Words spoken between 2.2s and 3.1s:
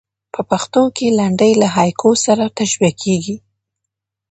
سره تشبیه